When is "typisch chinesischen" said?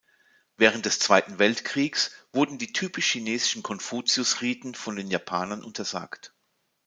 2.73-3.61